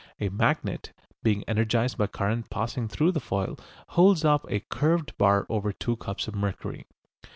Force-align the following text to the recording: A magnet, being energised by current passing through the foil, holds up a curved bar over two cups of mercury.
A 0.19 0.29
magnet, 0.29 0.93
being 1.21 1.43
energised 1.47 1.95
by 1.95 2.07
current 2.07 2.49
passing 2.49 2.87
through 2.87 3.11
the 3.11 3.19
foil, 3.19 3.55
holds 3.89 4.25
up 4.25 4.47
a 4.49 4.61
curved 4.61 5.15
bar 5.19 5.45
over 5.47 5.71
two 5.71 5.95
cups 5.95 6.27
of 6.27 6.33
mercury. 6.33 6.87